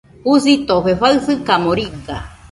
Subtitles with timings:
[0.27, 2.17] Jusitofe faɨsɨkamo riga.